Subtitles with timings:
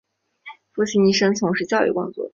[0.73, 2.27] 父亲一生从事教育工作。